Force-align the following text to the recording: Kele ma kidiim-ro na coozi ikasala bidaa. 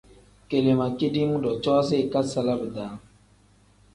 Kele 0.49 0.71
ma 0.79 0.87
kidiim-ro 0.97 1.39
na 1.53 1.59
coozi 1.63 1.95
ikasala 2.03 2.53
bidaa. 2.61 2.93